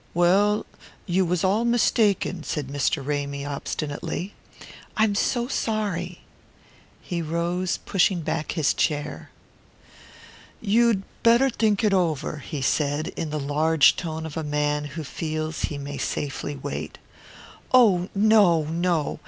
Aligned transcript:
"Well, 0.15 0.65
you 1.05 1.25
was 1.27 1.43
all 1.43 1.63
mistaken," 1.63 2.43
said 2.43 2.69
Mr. 2.69 3.05
Ramy 3.05 3.45
obstinately. 3.45 4.33
"I'm 4.97 5.13
so 5.13 5.47
sorry." 5.47 6.21
He 7.03 7.21
rose, 7.21 7.77
pushing 7.85 8.21
back 8.21 8.53
his 8.53 8.73
chair. 8.73 9.29
"You'd 10.59 11.03
better 11.21 11.51
think 11.51 11.83
it 11.83 11.93
over," 11.93 12.37
he 12.37 12.63
said, 12.63 13.09
in 13.09 13.29
the 13.29 13.39
large 13.39 13.95
tone 13.95 14.25
of 14.25 14.35
a 14.35 14.43
man 14.43 14.85
who 14.85 15.03
feels 15.03 15.65
he 15.65 15.77
may 15.77 15.99
safely 15.99 16.55
wait. 16.55 16.97
"Oh, 17.71 18.09
no, 18.15 18.63
no. 18.63 19.19